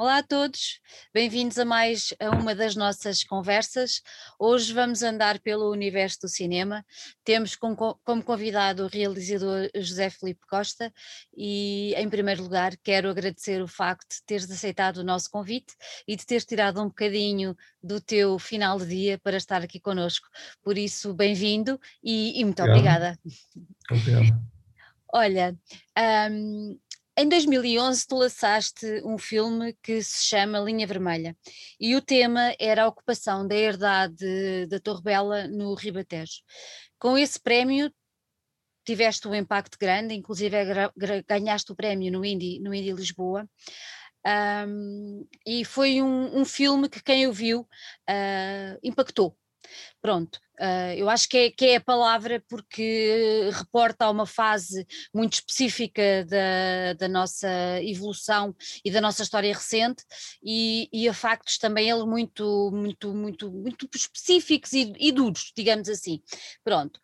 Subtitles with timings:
[0.00, 0.78] Olá a todos,
[1.12, 4.00] bem-vindos a mais a uma das nossas conversas.
[4.38, 6.86] Hoje vamos andar pelo universo do cinema.
[7.24, 7.76] Temos como
[8.24, 10.92] convidado o realizador José Felipe Costa
[11.36, 15.74] e, em primeiro lugar, quero agradecer o facto de teres aceitado o nosso convite
[16.06, 20.28] e de teres tirado um bocadinho do teu final de dia para estar aqui conosco.
[20.62, 23.16] Por isso, bem-vindo e, e, muito Obrigado.
[23.16, 23.18] obrigada.
[23.90, 24.48] Obrigado.
[25.12, 25.56] Olha,
[26.30, 26.78] um,
[27.18, 31.36] em 2011 tu lançaste um filme que se chama Linha Vermelha
[31.80, 36.42] e o tema era a ocupação da herdade da Torre Bela no Ribatejo.
[36.96, 37.92] Com esse prémio
[38.84, 40.56] tiveste um impacto grande, inclusive
[41.26, 43.48] ganhaste o prémio no Indy, no Indy Lisboa.
[44.66, 49.36] Um, e foi um, um, filme que quem o viu uh, impactou,
[50.00, 54.86] Pronto, uh, eu acho que é, que é, a palavra porque reporta a uma fase
[55.14, 57.48] muito específica da, da nossa
[57.82, 60.04] evolução e da nossa história recente
[60.42, 65.88] e, e a factos também ele muito, muito, muito, muito específicos e, e duros, digamos
[65.88, 66.22] assim.
[66.64, 67.00] Pronto,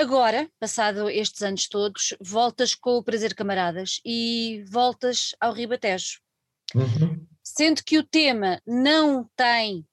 [0.00, 6.20] Agora, passado estes anos todos, voltas com o Prazer Camaradas e voltas ao Ribatejo.
[6.72, 7.26] Uhum.
[7.42, 9.84] Sendo que o tema não tem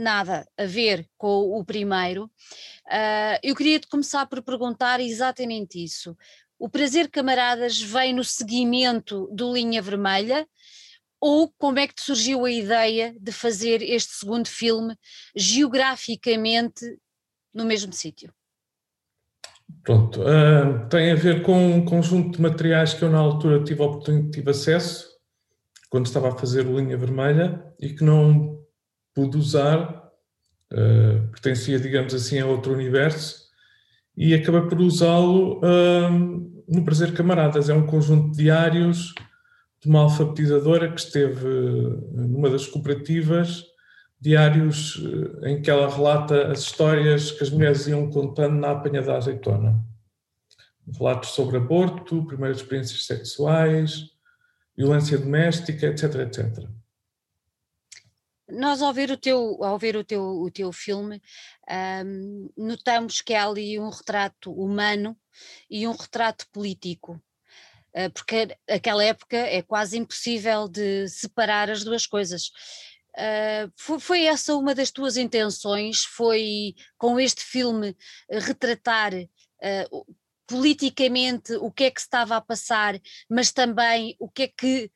[0.00, 6.16] nada a ver com o primeiro, uh, eu queria começar por perguntar exatamente isso.
[6.58, 10.46] O Prazer Camaradas vem no seguimento do Linha Vermelha
[11.20, 14.96] ou como é que te surgiu a ideia de fazer este segundo filme
[15.36, 16.98] geograficamente
[17.52, 18.32] no mesmo sítio?
[19.84, 23.82] Pronto, uh, tem a ver com um conjunto de materiais que eu na altura tive,
[24.30, 25.08] tive acesso
[25.88, 28.59] quando estava a fazer o Linha Vermelha e que não
[29.14, 30.10] pude usar,
[30.72, 33.48] uh, pertencia, digamos assim, a outro universo,
[34.16, 37.68] e acabei por usá-lo uh, no Prazer Camaradas.
[37.68, 39.14] É um conjunto de diários
[39.80, 41.48] de uma alfabetizadora que esteve
[42.12, 43.64] numa das cooperativas,
[44.20, 45.02] diários
[45.42, 49.16] eh, em que ela relata as histórias que as mulheres iam contando na apanha da
[49.16, 49.82] azeitona.
[50.98, 54.10] Relatos sobre aborto, primeiras experiências sexuais,
[54.76, 56.68] violência doméstica, etc, etc
[58.52, 61.22] nós ao ver o teu, ao ver o teu, o teu filme,
[62.04, 65.16] um, notamos que há ali um retrato humano
[65.68, 67.20] e um retrato político.
[67.94, 72.50] Uh, porque aquela época é quase impossível de separar as duas coisas.
[73.16, 76.04] Uh, foi, essa uma das tuas intenções?
[76.04, 77.96] Foi com este filme
[78.30, 80.06] retratar uh,
[80.46, 84.90] politicamente o que é que se estava a passar, mas também o que é que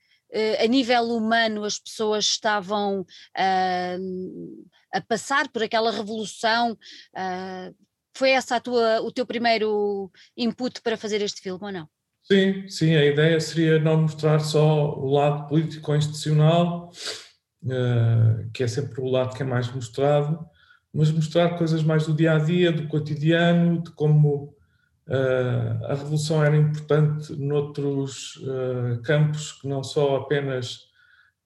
[0.62, 6.72] a nível humano as pessoas estavam uh, a passar por aquela revolução.
[7.14, 7.74] Uh,
[8.16, 11.88] foi essa a tua, o teu primeiro input para fazer este filme ou não?
[12.22, 16.90] Sim, sim, a ideia seria não mostrar só o lado político-institucional,
[17.64, 20.38] uh, que é sempre o lado que é mais mostrado,
[20.92, 24.56] mas mostrar coisas mais do dia a dia, do cotidiano, de como
[25.06, 30.88] Uh, a revolução era importante noutros uh, campos que não só apenas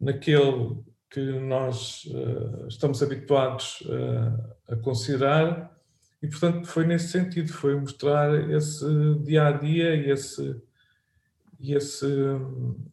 [0.00, 0.76] naquele
[1.10, 3.82] que nós uh, estamos habituados
[4.68, 5.76] a considerar
[6.22, 8.84] e portanto foi nesse sentido, foi mostrar esse
[9.24, 10.56] dia a dia e esse
[11.60, 12.06] e esse,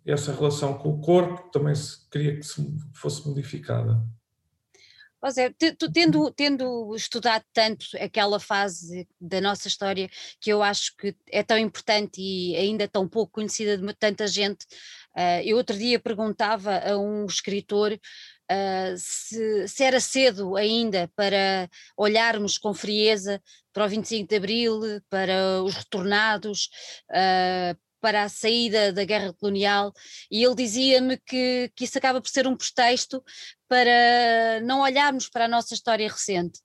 [0.03, 4.03] essa relação com o corpo também se queria que se fosse modificada.
[5.25, 10.09] José, tu tendo, tendo estudado tanto aquela fase da nossa história
[10.39, 14.65] que eu acho que é tão importante e ainda tão pouco conhecida de tanta gente,
[15.15, 21.69] uh, eu outro dia perguntava a um escritor uh, se, se, era cedo ainda para
[21.97, 23.41] olharmos com frieza
[23.73, 26.69] para o 25 de Abril, para os retornados,
[27.11, 29.91] uh, para a saída da guerra colonial,
[30.29, 33.23] e ele dizia-me que, que isso acaba por ser um pretexto
[33.67, 36.59] para não olharmos para a nossa história recente.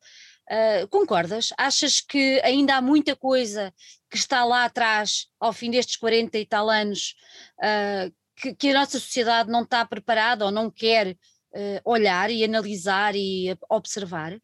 [0.51, 1.49] Uh, concordas?
[1.57, 3.73] Achas que ainda há muita coisa
[4.11, 7.15] que está lá atrás, ao fim destes 40 e tal anos,
[7.59, 11.13] uh, que, que, a nossa sociedade não está preparada ou não quer
[11.55, 14.39] uh, olhar e analisar e observar?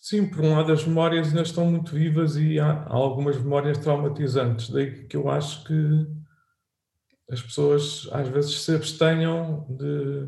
[0.00, 4.70] Sim, por um lado as memórias ainda estão muito vivas e há algumas memórias traumatizantes,
[4.70, 6.06] daí que eu acho que
[7.30, 10.26] as pessoas às vezes se abstenham de,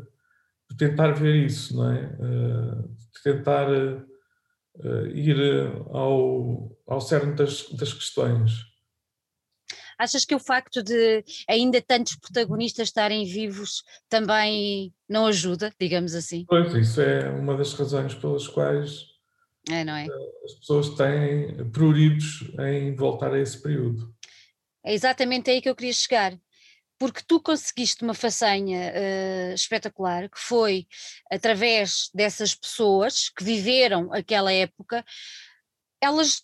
[0.69, 2.03] de tentar ver isso, não é?
[2.03, 5.37] Eh, de tentar uh, ir
[5.89, 8.51] ao, ao cerne das, das questões.
[9.97, 16.45] Achas que o facto de ainda tantos protagonistas estarem vivos também não ajuda, digamos assim?
[16.47, 19.12] Pois, isso é uma das razões pelas quais
[19.69, 20.07] é, não é?
[20.43, 24.13] As pessoas têm pruridos em voltar a esse período.
[24.83, 26.37] É exatamente aí que eu queria chegar.
[26.99, 30.87] porque tu conseguiste uma façanha uh, espetacular, que foi
[31.29, 35.03] através dessas pessoas que viveram aquela época,
[36.01, 36.43] elas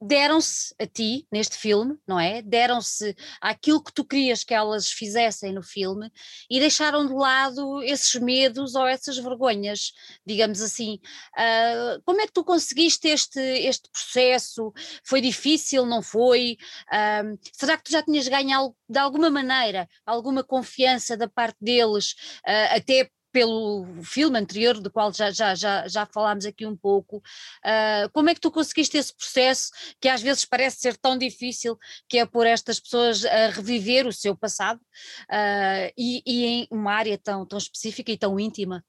[0.00, 2.42] deram-se a ti neste filme, não é?
[2.42, 6.10] Deram-se àquilo que tu querias que elas fizessem no filme
[6.50, 9.92] e deixaram de lado esses medos ou essas vergonhas,
[10.24, 11.00] digamos assim.
[11.34, 14.72] Uh, como é que tu conseguiste este, este processo?
[15.04, 16.58] Foi difícil, não foi?
[16.92, 22.12] Uh, será que tu já tinhas ganho de alguma maneira alguma confiança da parte deles,
[22.46, 27.18] uh, até pelo filme anterior, do qual já, já, já, já falámos aqui um pouco.
[27.18, 31.78] Uh, como é que tu conseguiste esse processo que às vezes parece ser tão difícil,
[32.08, 36.94] que é por estas pessoas a reviver o seu passado uh, e, e, em uma
[36.94, 38.82] área tão, tão específica e tão íntima?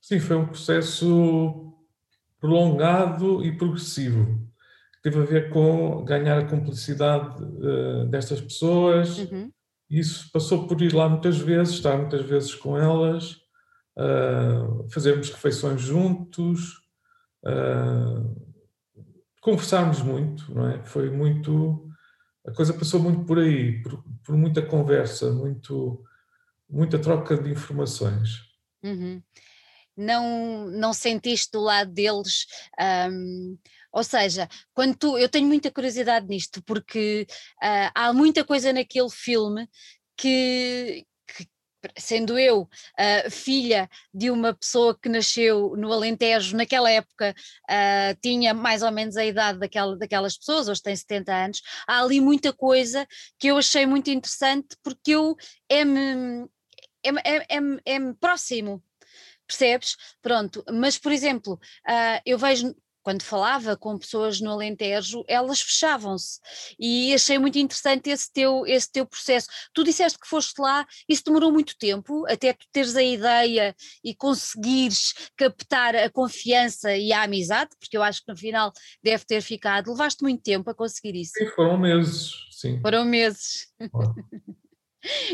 [0.00, 1.72] Sim, foi um processo
[2.40, 4.44] prolongado e progressivo.
[5.04, 9.18] Teve a ver com ganhar a cumplicidade uh, destas pessoas.
[9.18, 9.52] Uhum.
[9.88, 13.41] Isso passou por ir lá muitas vezes, estar muitas vezes com elas,
[13.96, 16.82] uh, fazermos refeições juntos,
[17.44, 18.52] uh,
[19.40, 20.84] conversarmos muito, não é?
[20.84, 21.88] Foi muito.
[22.46, 26.02] A coisa passou muito por aí, por, por muita conversa, muito,
[26.68, 28.40] muita troca de informações.
[28.82, 29.22] Uhum.
[29.96, 32.46] Não, não sentiste do lado deles.
[33.10, 33.58] Um,
[33.92, 37.26] ou seja, quando tu, eu tenho muita curiosidade nisto, porque
[37.62, 39.68] uh, há muita coisa naquele filme
[40.16, 41.06] que,
[41.96, 47.34] sendo eu uh, filha de uma pessoa que nasceu no Alentejo, naquela época
[47.68, 52.00] uh, tinha mais ou menos a idade daquela, daquelas pessoas, hoje tem 70 anos, há
[52.02, 53.06] ali muita coisa
[53.38, 55.36] que eu achei muito interessante porque eu
[55.68, 56.48] é-me
[57.04, 58.82] é, é, é, próximo,
[59.46, 59.96] percebes?
[60.20, 66.38] Pronto, mas por exemplo, uh, eu vejo quando falava com pessoas no Alentejo, elas fechavam-se.
[66.78, 69.48] E achei muito interessante esse teu, esse teu processo.
[69.74, 74.14] Tu disseste que foste lá, isso demorou muito tempo, até tu teres a ideia e
[74.14, 78.72] conseguires captar a confiança e a amizade, porque eu acho que no final
[79.02, 79.90] deve ter ficado.
[79.90, 81.32] Levaste muito tempo a conseguir isso.
[81.36, 82.80] Sim, foram meses, sim.
[82.80, 83.66] Foram meses.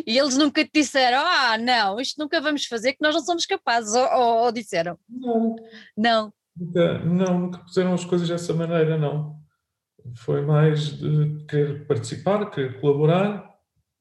[0.06, 3.44] E eles nunca te disseram, ah, não, isto nunca vamos fazer, que nós não somos
[3.44, 4.98] capazes, ou, ou, ou disseram?
[5.08, 5.56] Não.
[5.96, 6.32] Não.
[6.58, 9.38] Nunca, não, nunca puseram as coisas dessa maneira, não.
[10.16, 13.48] Foi mais de querer participar, querer colaborar.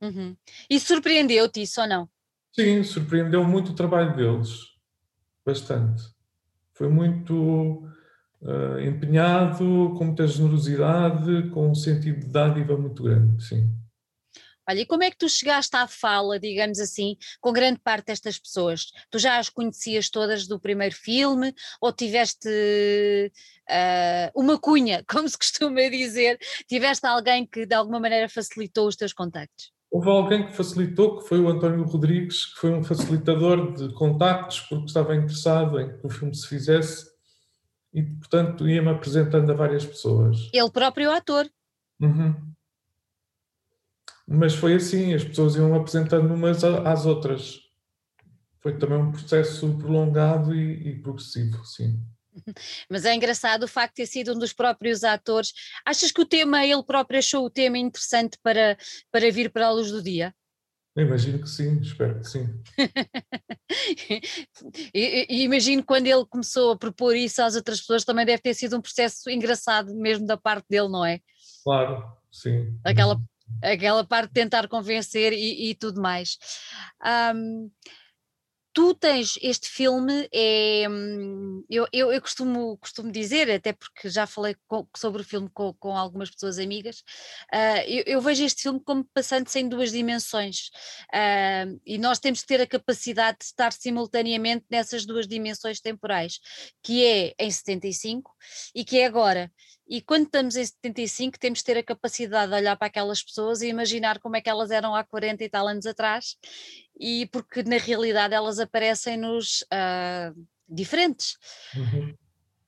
[0.01, 0.35] Uhum.
[0.69, 2.09] E surpreendeu-te isso ou não?
[2.53, 4.61] Sim, surpreendeu muito o trabalho deles.
[5.45, 6.03] Bastante.
[6.73, 7.83] Foi muito
[8.41, 13.69] uh, empenhado, com muita generosidade, com um sentido de dádiva muito grande, sim.
[14.69, 18.37] Olha, e como é que tu chegaste à fala, digamos assim, com grande parte destas
[18.37, 18.91] pessoas?
[19.09, 25.37] Tu já as conhecias todas do primeiro filme ou tiveste uh, uma cunha, como se
[25.37, 26.37] costuma dizer?
[26.67, 29.71] Tiveste alguém que de alguma maneira facilitou os teus contactos?
[29.89, 34.59] Houve alguém que facilitou, que foi o António Rodrigues, que foi um facilitador de contactos,
[34.61, 37.05] porque estava interessado em que o filme se fizesse
[37.93, 40.49] e, portanto, ia-me apresentando a várias pessoas.
[40.51, 41.49] Ele próprio ator.
[42.01, 42.35] Uhum.
[44.27, 47.61] Mas foi assim, as pessoas iam apresentando umas às outras.
[48.59, 51.97] Foi também um processo prolongado e, e progressivo, sim.
[52.89, 55.53] Mas é engraçado o facto de ter sido um dos próprios atores.
[55.85, 58.77] Achas que o tema, ele próprio achou o tema interessante para,
[59.11, 60.33] para vir para a luz do dia?
[60.97, 62.49] Imagino que sim, espero que sim.
[64.91, 68.55] e, e, imagino quando ele começou a propor isso às outras pessoas, também deve ter
[68.55, 71.19] sido um processo engraçado mesmo da parte dele, não é?
[71.63, 72.75] Claro, sim.
[72.83, 73.21] Aquela
[73.61, 76.37] aquela parte de tentar convencer e, e tudo mais.
[77.35, 77.69] Um,
[78.77, 80.83] tu tens este filme, é,
[81.67, 85.73] eu, eu, eu, costumo, costumo dizer, até porque já falei com, sobre o filme com,
[85.79, 86.99] com algumas pessoas amigas,
[87.51, 90.69] uh, eu, eu, vejo este filme como passando-se em duas dimensões
[91.11, 96.39] uh, e nós temos que ter a capacidade de estar simultaneamente nessas duas dimensões temporais,
[96.83, 98.31] que é em 75
[98.75, 99.51] e que é agora.
[99.89, 103.61] E quando estamos em 75, temos de ter a capacidade de olhar para aquelas pessoas
[103.61, 106.35] e imaginar como é que elas eram há 40 e tal anos atrás,
[106.99, 111.37] e porque na realidade elas aparecem-nos uh, diferentes.
[111.75, 112.13] Uhum.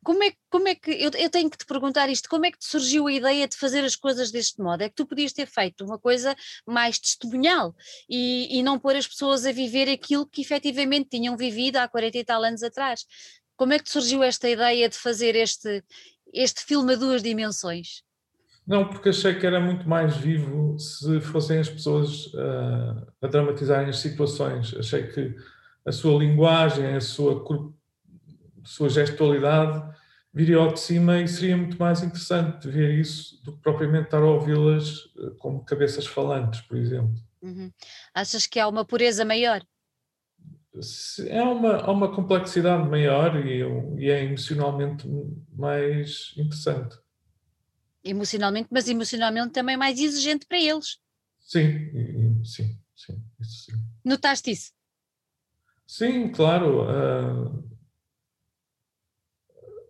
[0.02, 2.58] Como é, como é que, eu, eu, tenho que te perguntar isto, como é que
[2.58, 4.82] te surgiu a ideia de fazer as coisas deste modo?
[4.82, 6.36] É que tu podias ter feito uma coisa
[6.66, 7.76] mais testemunhal
[8.10, 12.18] e, e não pôr as pessoas a viver aquilo que efetivamente tinham vivido há 40
[12.18, 13.06] e tal anos atrás.
[13.58, 15.84] Como é que te surgiu esta ideia de fazer este,
[16.34, 18.04] este filme a duas dimensões?
[18.66, 23.90] Não, porque achei que era muito mais vivo se fossem as pessoas uh, a dramatizarem
[23.90, 24.76] as situações.
[24.78, 25.36] Achei que
[25.86, 27.44] a sua linguagem, a sua,
[28.64, 29.90] sua gestualidade
[30.32, 34.22] viria ao de cima e seria muito mais interessante ver isso do que propriamente estar
[34.22, 37.16] a ouvi-las ah, como cabeças falantes, por exemplo.
[37.42, 37.72] Uhum.
[38.14, 39.62] Achas que há uma pureza maior?
[41.28, 43.62] É uma, há uma complexidade maior e,
[43.98, 45.08] e é emocionalmente
[45.52, 46.98] mais interessante.
[48.04, 51.00] Emocionalmente, mas emocionalmente também mais exigente para eles.
[51.40, 53.78] Sim, sim, sim, isso sim.
[54.06, 54.72] Notaste isso?
[55.88, 56.84] Sim, claro.
[56.84, 57.64] Uh,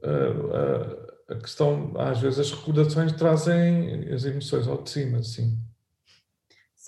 [0.01, 5.59] uh, uh, a questão, às vezes, as recordações trazem as emoções ao de cima, sim.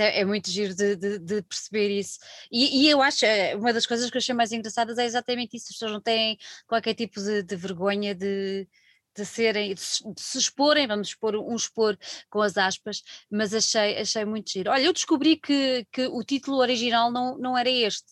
[0.02, 2.18] É, é muito giro de, de, de perceber isso.
[2.52, 5.56] E, e, eu acho, é, uma das coisas que eu achei mais engraçadas é exatamente
[5.56, 8.68] isso: as pessoas não têm qualquer tipo de, de vergonha de,
[9.16, 11.98] de serem, de se exporem, vamos expor um expor
[12.30, 14.72] com as aspas, mas achei, achei muito giro.
[14.72, 18.08] Olha, eu descobri que, que o título original não, não era este.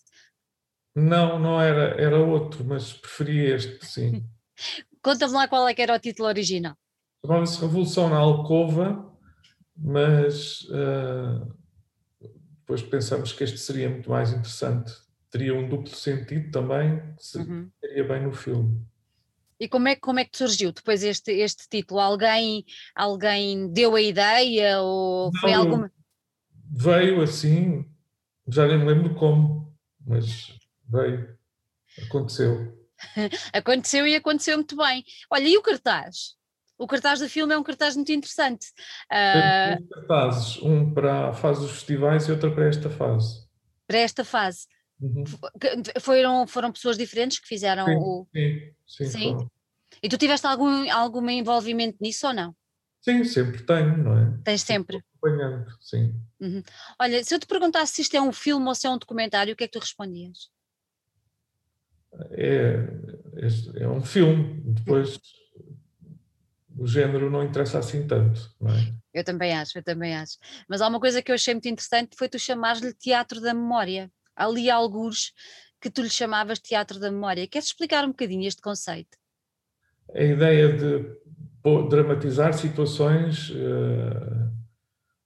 [0.94, 4.24] Não, não era, era outro, mas preferi este, sim.
[5.02, 6.76] Conta-me lá qual é que era o título original.
[7.24, 9.10] Chamava-se Revolução na Alcova,
[9.76, 11.59] mas uh,
[12.70, 14.92] depois pensamos que este seria muito mais interessante.
[15.28, 18.08] Teria um duplo sentido também, que seria uhum.
[18.08, 18.86] bem no filme.
[19.58, 22.00] E como é, como é que surgiu depois este, este título?
[22.00, 25.92] Alguém, alguém deu a ideia ou Não, foi alguma.
[26.72, 27.84] Veio assim,
[28.48, 30.56] já nem me lembro como, mas
[30.88, 31.36] veio,
[32.06, 32.88] aconteceu.
[33.52, 35.04] aconteceu e aconteceu muito bem.
[35.28, 36.36] Olha, e o cartaz?
[36.80, 38.68] O cartaz do filme é um cartaz muito interessante.
[39.12, 39.76] Uh...
[39.76, 43.46] Dois cartazes, um para a fase dos festivais e outro para esta fase.
[43.86, 44.66] Para esta fase.
[44.98, 45.24] Uhum.
[46.00, 48.26] Foram, foram pessoas diferentes que fizeram sim, o.
[48.32, 49.06] Sim, sim.
[49.06, 49.36] sim?
[50.02, 52.56] E tu tiveste algum, algum envolvimento nisso ou não?
[53.02, 54.38] Sim, sempre tenho, não é?
[54.42, 55.04] Tens sempre.
[55.18, 56.14] Acompanhando, sim.
[56.40, 56.62] Uhum.
[56.98, 59.52] Olha, se eu te perguntasse se isto é um filme ou se é um documentário,
[59.52, 60.48] o que é que tu respondias?
[62.30, 62.86] É,
[63.36, 64.62] é, é um filme.
[64.64, 65.20] Depois
[66.80, 68.94] o género não interessa assim tanto, não é?
[69.12, 70.38] Eu também acho, eu também acho.
[70.66, 74.10] Mas há uma coisa que eu achei muito interessante foi tu chamares-lhe teatro da memória.
[74.34, 75.34] Ali há alguns
[75.78, 77.46] que tu lhe chamavas teatro da memória.
[77.46, 79.18] Queres explicar um bocadinho este conceito?
[80.14, 81.16] A ideia de
[81.90, 84.50] dramatizar situações uh,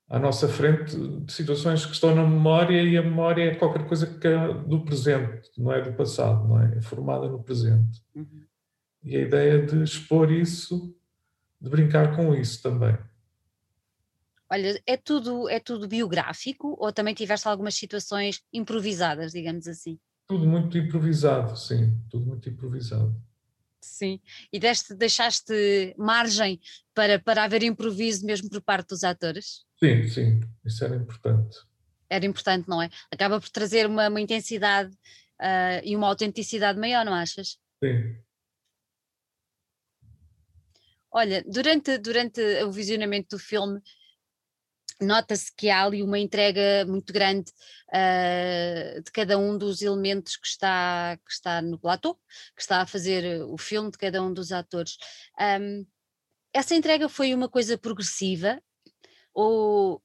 [0.08, 0.96] à nossa frente,
[1.28, 5.50] situações que estão na memória e a memória é qualquer coisa que é do presente,
[5.56, 6.78] não é do passado, não é?
[6.78, 8.02] É formada no presente.
[8.12, 8.42] Uhum.
[9.04, 10.92] E a ideia de expor isso
[11.64, 12.96] de brincar com isso também.
[14.50, 19.98] Olha, é tudo, é tudo biográfico ou também tiveste algumas situações improvisadas, digamos assim?
[20.28, 23.16] Tudo muito improvisado, sim, tudo muito improvisado.
[23.80, 24.20] Sim,
[24.52, 26.60] e deste, deixaste margem
[26.94, 29.64] para, para haver improviso mesmo por parte dos atores?
[29.82, 31.56] Sim, sim, isso era importante.
[32.10, 32.90] Era importante, não é?
[33.10, 34.92] Acaba por trazer uma, uma intensidade
[35.40, 37.58] uh, e uma autenticidade maior, não achas?
[37.82, 38.16] Sim,
[41.16, 43.80] Olha, durante, durante o visionamento do filme,
[45.00, 47.52] nota-se que há ali uma entrega muito grande
[47.90, 52.16] uh, de cada um dos elementos que está, que está no platô,
[52.56, 54.96] que está a fazer o filme, de cada um dos atores.
[55.40, 55.86] Um,
[56.52, 58.60] essa entrega foi uma coisa progressiva
[59.32, 60.02] ou,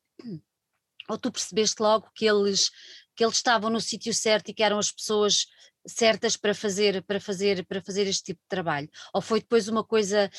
[1.09, 2.69] ou tu percebeste logo que eles,
[3.15, 5.47] que eles estavam no sítio certo e que eram as pessoas
[5.87, 8.89] certas para fazer para fazer para fazer este tipo de trabalho?
[9.13, 10.29] Ou foi depois uma coisa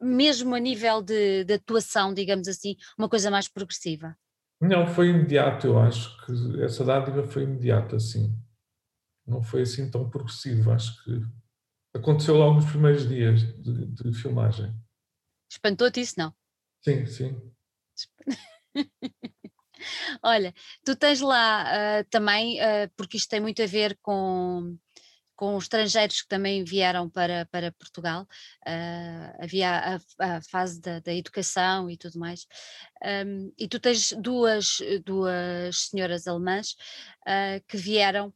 [0.00, 4.16] mesmo a nível de, de atuação digamos assim uma coisa mais progressiva?
[4.60, 8.36] Não foi imediato eu acho que essa dádiva foi imediata sim.
[9.26, 11.20] Não foi assim tão progressivo acho que
[11.94, 14.74] aconteceu logo nos primeiros dias de, de filmagem.
[15.50, 16.34] Espantou-te isso não?
[16.82, 17.52] Sim sim
[20.22, 20.54] Olha,
[20.84, 24.76] tu tens lá uh, também, uh, porque isto tem muito a ver com,
[25.36, 28.22] com os estrangeiros que também vieram para, para Portugal,
[28.66, 32.46] uh, havia a, a fase da, da, educação e tudo mais,
[33.26, 36.76] um, e tu tens duas, duas senhoras alemãs
[37.68, 38.32] que vieram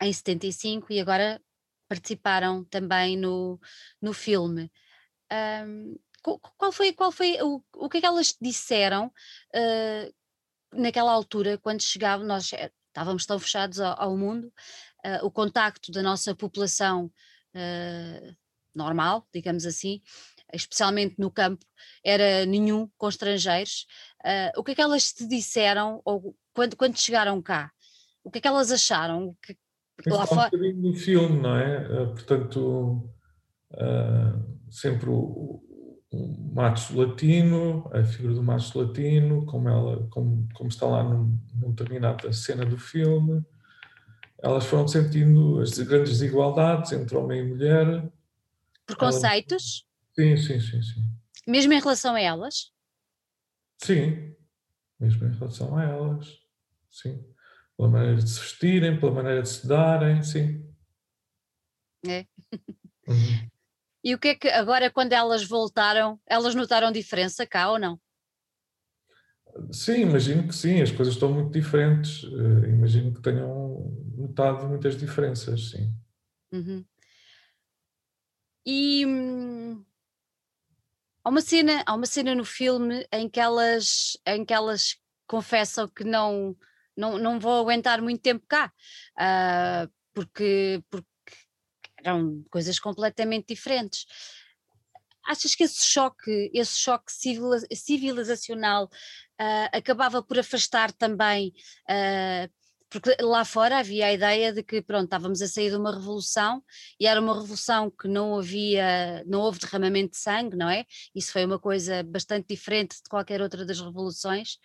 [0.00, 1.40] em 75 e agora
[1.88, 3.60] participaram também no,
[4.00, 4.70] no filme.
[5.30, 10.14] Um, qual foi, qual foi o, o que é que elas disseram uh,
[10.72, 14.52] naquela altura, quando chegavam, nós eh, estávamos tão fechados ao, ao mundo,
[15.04, 17.06] uh, o contacto da nossa população
[17.54, 18.36] uh,
[18.74, 20.00] normal, digamos assim,
[20.52, 21.64] especialmente no campo,
[22.04, 23.86] era nenhum com estrangeiros.
[24.24, 27.70] Uh, o que é que elas te disseram, ou quando, quando chegaram cá?
[28.22, 29.36] O que é que elas acharam?
[29.42, 29.56] Que,
[30.06, 30.48] lá fora...
[30.48, 32.06] um bocadinho do filme, não é?
[32.06, 33.08] portanto,
[34.70, 35.62] sempre o,
[36.12, 41.38] o macho latino, a figura do macho latino, como, ela, como, como está lá num,
[41.54, 43.42] numa determinada cena do filme.
[44.38, 48.12] Elas foram sentindo as grandes desigualdades entre homem e mulher.
[48.84, 49.86] Preconceitos?
[50.14, 51.02] Sim, sim, sim, sim.
[51.46, 52.70] Mesmo em relação a elas?
[53.78, 54.36] Sim,
[55.00, 56.38] mesmo em relação a elas.
[56.90, 57.24] sim.
[57.74, 60.62] Pela maneira de se vestirem, pela maneira de se darem, sim.
[62.06, 62.26] É.
[63.08, 63.51] Uhum.
[64.04, 68.00] E o que é que agora, quando elas voltaram, elas notaram diferença cá ou não?
[69.70, 72.22] Sim, imagino que sim, as coisas estão muito diferentes.
[72.24, 75.92] Uh, imagino que tenham notado muitas diferenças, sim.
[76.52, 76.84] Uhum.
[78.64, 79.84] E hum,
[81.24, 85.88] há uma cena, há uma cena no filme em que elas, em que elas confessam
[85.88, 86.56] que não,
[86.96, 88.72] não, não vão aguentar muito tempo cá,
[89.18, 91.08] uh, porque, porque
[92.04, 94.06] eram coisas completamente diferentes.
[95.24, 97.12] Achas que esse choque, esse choque
[97.72, 101.52] civilizacional uh, acabava por afastar também,
[101.88, 102.52] uh,
[102.92, 106.62] porque lá fora havia a ideia de que pronto, estávamos a sair de uma revolução
[107.00, 110.84] e era uma revolução que não havia, não houve derramamento de sangue, não é?
[111.14, 114.58] Isso foi uma coisa bastante diferente de qualquer outra das revoluções.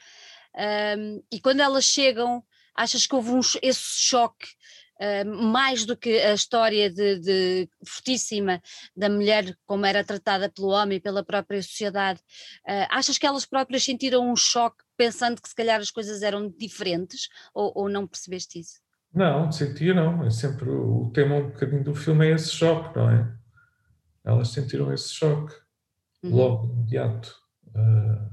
[0.97, 2.43] Um, e quando elas chegam,
[2.75, 4.47] achas que houve um, esse choque
[4.99, 8.61] Uh, mais do que a história de, de, fortíssima
[8.95, 12.19] da mulher como era tratada pelo homem, pela própria sociedade,
[12.67, 16.49] uh, achas que elas próprias sentiram um choque pensando que se calhar as coisas eram
[16.49, 18.79] diferentes ou, ou não percebeste isso?
[19.13, 23.09] Não, sentia não, é sempre o tema um bocadinho do filme é esse choque, não
[23.09, 23.37] é?
[24.25, 25.53] Elas sentiram esse choque
[26.23, 26.35] uhum.
[26.35, 27.35] logo, imediato.
[27.67, 28.29] Uh,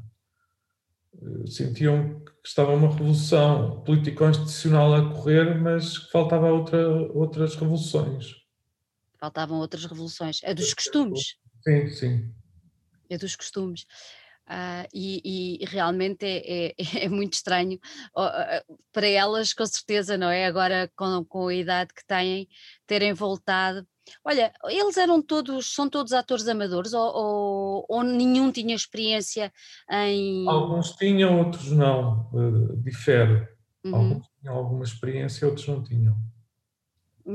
[1.47, 8.35] sentiam que estava uma revolução político-constitucional a correr, mas que faltava outra, outras revoluções.
[9.18, 10.40] Faltavam outras revoluções.
[10.42, 11.37] É dos costumes.
[11.62, 12.35] Sim, sim.
[13.09, 13.87] É dos costumes.
[14.47, 17.78] Uh, e, e, realmente é, é, é muito estranho
[18.92, 20.44] para elas, com certeza, não é?
[20.44, 22.47] Agora, com, com a idade que têm,
[22.87, 23.87] terem voltado
[24.25, 29.52] Olha, eles eram todos, são todos atores amadores ou, ou, ou nenhum tinha experiência
[29.90, 30.49] em.
[30.49, 33.46] Alguns tinham, outros não, uh, difere.
[33.84, 33.94] Uhum.
[33.94, 36.16] Alguns tinham alguma experiência, outros não tinham.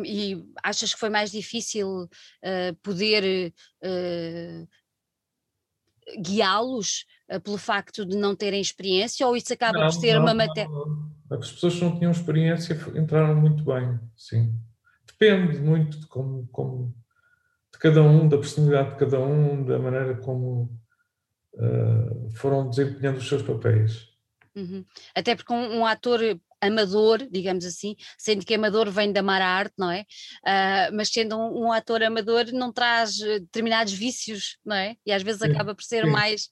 [0.06, 4.68] E achas que foi mais difícil uh, poder uh,
[6.22, 7.06] guiá-los
[7.44, 10.70] pelo facto de não terem experiência ou isso acaba não, por ser não, uma matéria?
[11.32, 14.52] As pessoas que não tinham experiência entraram muito bem, sim
[15.20, 16.96] depende muito de como, como
[17.74, 20.72] de cada um, da personalidade de cada um, da maneira como
[21.54, 24.08] uh, foram desempenhando os seus papéis.
[24.56, 24.84] Uhum.
[25.14, 26.20] Até porque um, um, ator
[26.62, 30.02] amador, digamos assim, sendo que amador vem da mar arte, não é?
[30.44, 34.96] Uh, mas sendo um, um, ator amador não traz eh, determinados vícios, não é?
[35.06, 36.12] E às vezes acaba por ser sim.
[36.12, 36.50] mais,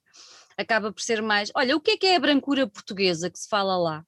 [0.58, 1.52] acaba por ser mais.
[1.56, 4.04] Olha, o que é que é a brancura portuguesa que se fala lá?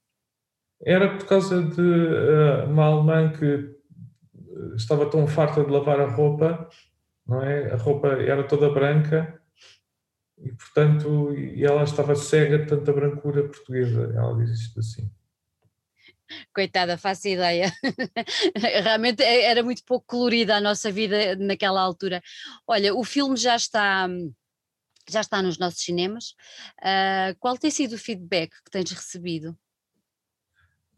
[0.86, 3.79] Era por causa de uh, uma alemã que
[4.76, 6.70] estava tão farta de lavar a roupa,
[7.28, 7.72] não é?
[7.72, 9.40] A roupa era toda branca
[10.38, 14.14] e, portanto, e ela estava cega de tanta brancura portuguesa.
[14.16, 15.12] Ela diz isto assim.
[16.54, 17.72] Coitada, faço ideia.
[18.56, 22.22] Realmente é, era muito pouco colorida a nossa vida naquela altura.
[22.68, 24.08] Olha, o filme já está
[25.10, 26.36] já está nos nossos cinemas.
[26.82, 29.58] Uh, qual tem sido o feedback que tens recebido?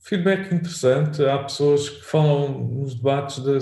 [0.02, 1.24] Feedback interessante.
[1.24, 3.60] Há pessoas que falam nos debates de,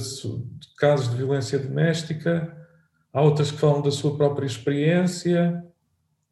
[0.77, 2.57] casos de violência doméstica,
[3.11, 5.63] há outras que falam da sua própria experiência.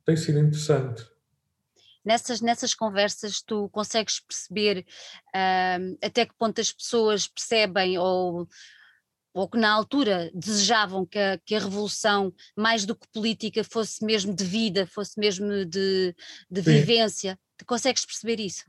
[0.05, 1.05] Tem sido interessante.
[2.05, 4.85] Nessas, nessas conversas tu consegues perceber
[5.35, 8.47] uh, até que ponto as pessoas percebem ou,
[9.33, 14.05] ou que na altura desejavam que a, que a revolução, mais do que política, fosse
[14.05, 16.15] mesmo de vida, fosse mesmo de,
[16.49, 17.37] de vivência.
[17.57, 18.63] Tu consegues perceber isso?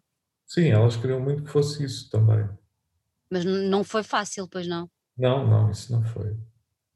[0.49, 2.49] Sim, elas queriam muito que fosse isso também.
[3.31, 4.91] Mas não foi fácil, pois não?
[5.17, 6.35] Não, não, isso não foi.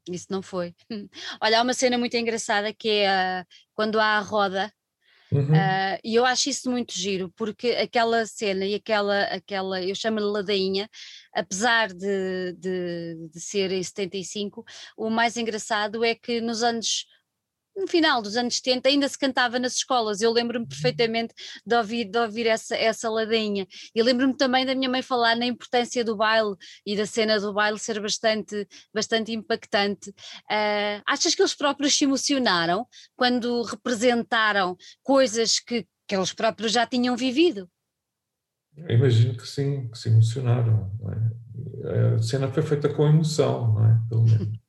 [0.09, 0.73] Isso não foi.
[1.39, 4.73] Olha, há uma cena muito engraçada que é uh, quando há a roda,
[5.31, 5.51] uhum.
[5.51, 10.25] uh, e eu acho isso muito giro, porque aquela cena e aquela, aquela eu chamo-lhe
[10.25, 10.89] ladainha,
[11.31, 14.65] apesar de, de, de ser em 75,
[14.97, 17.05] o mais engraçado é que nos anos
[17.75, 20.21] no final dos anos 70 ainda se cantava nas escolas.
[20.21, 20.69] Eu lembro-me uhum.
[20.69, 21.33] perfeitamente
[21.65, 23.67] de ouvir, de ouvir essa, essa ladinha.
[23.93, 26.55] E lembro-me também da minha mãe falar na importância do baile
[26.85, 30.09] e da cena do baile ser bastante, bastante impactante.
[30.09, 36.85] Uh, achas que eles próprios se emocionaram quando representaram coisas que, que eles próprios já
[36.85, 37.69] tinham vivido?
[38.75, 40.91] Eu imagino que sim, que se emocionaram.
[41.85, 42.15] É?
[42.15, 43.99] A cena foi feita com emoção, não é?
[44.09, 44.62] Pelo menos.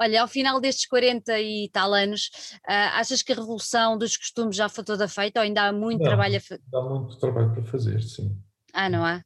[0.00, 2.30] Olha, ao final destes 40 e tal anos,
[2.68, 6.00] uh, achas que a revolução dos costumes já foi toda feita ou ainda há muito
[6.00, 6.62] não, trabalho a fazer?
[6.74, 8.36] Há muito trabalho para fazer, sim.
[8.72, 9.22] Ah, não há?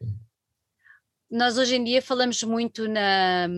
[0.00, 0.18] Sim.
[1.30, 3.48] Nós hoje em dia falamos muito na,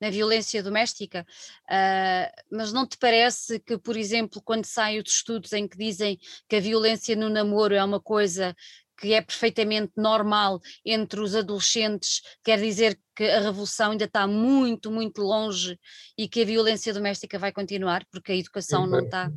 [0.00, 1.26] na violência doméstica,
[1.64, 6.18] uh, mas não te parece que, por exemplo, quando saem os estudos em que dizem
[6.48, 8.54] que a violência no namoro é uma coisa
[9.00, 14.90] que é perfeitamente normal entre os adolescentes, quer dizer que a revolução ainda está muito,
[14.90, 15.78] muito longe
[16.16, 19.32] e que a violência doméstica vai continuar, porque a educação sim, não está.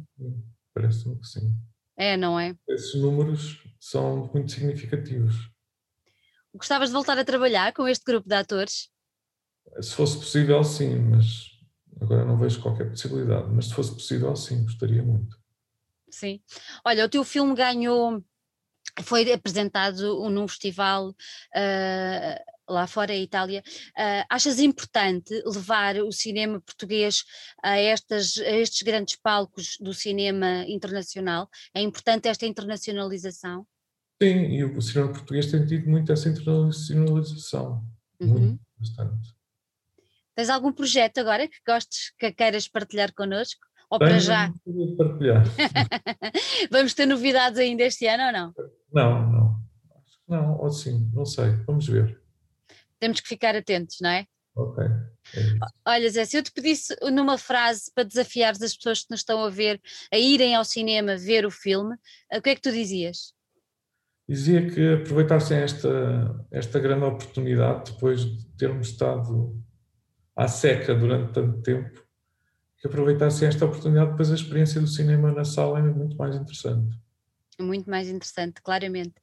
[0.74, 1.56] Parece-me que sim.
[1.96, 2.56] É, não é?
[2.68, 5.50] Esses números são muito significativos.
[6.54, 8.90] Gostavas de voltar a trabalhar com este grupo de atores?
[9.82, 11.26] Se fosse possível, sim, mas
[12.02, 13.50] agora não vejo qualquer possibilidade.
[13.50, 15.38] Mas se fosse possível, sim, gostaria muito.
[16.10, 16.42] Sim.
[16.86, 18.24] Olha, o teu filme ganhou
[19.02, 23.64] foi apresentado num festival uh, lá fora, em Itália.
[23.98, 27.24] Uh, achas importante levar o cinema português
[27.62, 31.50] a, estas, a estes grandes palcos do cinema internacional?
[31.74, 33.66] É importante esta internacionalização?
[34.22, 37.84] Sim, e o cinema português tem tido muito essa internacionalização.
[38.20, 38.28] Uhum.
[38.28, 39.34] Muito, bastante.
[40.36, 43.62] Tens algum projeto agora que gostes, que queiras partilhar connosco?
[43.94, 44.54] Ou Tenho para já?
[44.98, 45.44] Partilhar.
[46.72, 48.54] Vamos ter novidades ainda este ano ou não?
[48.92, 49.64] Não, não.
[50.28, 51.52] Não, ou sim, não sei.
[51.68, 52.20] Vamos ver.
[53.00, 54.26] Temos que ficar atentos, não é?
[54.56, 54.84] Ok.
[54.84, 59.20] É Olha, Zé, se eu te pedisse numa frase para desafiar as pessoas que nos
[59.20, 59.80] estão a ver
[60.12, 61.96] a irem ao cinema ver o filme,
[62.36, 63.32] o que é que tu dizias?
[64.28, 69.56] Dizia que aproveitassem esta, esta grande oportunidade depois de termos estado
[70.36, 72.03] à seca durante tanto tempo,
[72.84, 76.94] que aproveitassem esta oportunidade, depois a experiência do cinema na sala é muito mais interessante.
[77.58, 79.14] Muito mais interessante, claramente.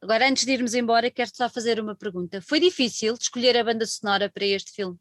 [0.00, 2.40] Agora, antes de irmos embora, quero só fazer uma pergunta.
[2.40, 4.98] Foi difícil escolher a banda sonora para este filme?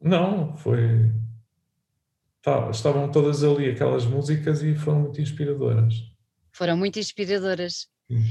[0.00, 1.12] Não, foi.
[2.40, 5.94] Tá, estavam todas ali aquelas músicas e foram muito inspiradoras.
[6.52, 7.88] Foram muito inspiradoras.
[8.08, 8.22] Sim.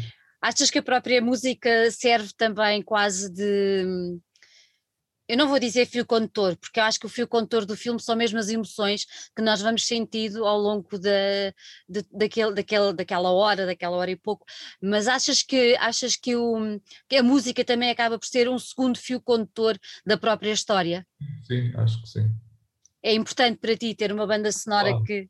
[0.41, 4.17] Achas que a própria música serve também quase de
[5.29, 8.01] eu não vou dizer fio condutor, porque eu acho que o fio condutor do filme
[8.01, 11.53] são mesmo as emoções que nós vamos sentindo ao longo da,
[11.87, 14.43] de, daquele, daquele, daquela hora, daquela hora e pouco,
[14.81, 18.97] mas achas que achas que, o, que a música também acaba por ser um segundo
[18.97, 21.05] fio condutor da própria história?
[21.43, 22.27] Sim, acho que sim.
[23.03, 25.29] É importante para ti ter uma banda sonora ah, que.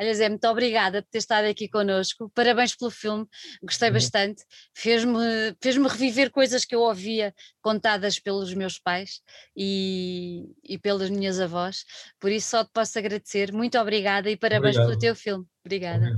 [0.00, 3.26] Olha Zé, muito obrigada por ter estado aqui connosco, parabéns pelo filme,
[3.62, 3.94] gostei uhum.
[3.94, 5.18] bastante, fez-me
[5.60, 9.20] fez reviver coisas que eu ouvia contadas pelos meus pais
[9.56, 11.84] e, e pelas minhas avós,
[12.18, 14.88] por isso só te posso agradecer, muito obrigada e parabéns Obrigado.
[14.88, 16.16] pelo teu filme, obrigada.